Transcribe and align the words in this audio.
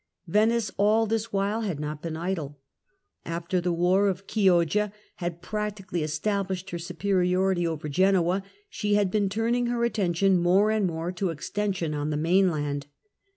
Venice 0.25 0.71
all 0.77 1.05
this 1.05 1.31
while 1.31 1.61
had 1.61 1.79
not 1.79 2.01
been 2.01 2.17
idle. 2.17 2.59
After 3.23 3.61
the 3.61 3.69
Advance 3.71 3.75
of 3.75 3.75
V^GIliC6 3.75 3.77
Oil 3.77 3.81
War 3.99 4.07
of 4.07 4.25
Chioggia 4.27 4.93
had 5.17 5.41
practically 5.43 6.01
established 6.01 6.71
her 6.71 6.79
superi 6.79 7.29
the 7.29 7.35
maiu 7.35 7.55
ority 7.55 7.65
over 7.67 7.87
Genoa, 7.87 8.41
she 8.67 8.95
had 8.95 9.11
been 9.11 9.29
turning 9.29 9.67
her 9.67 9.83
attention 9.85 10.39
^'^'^'^ 10.39 10.41
more 10.41 10.71
and 10.71 10.87
more 10.87 11.11
to 11.11 11.29
extension 11.29 11.93
on 11.93 12.09
the 12.09 12.17
mainland. 12.17 12.87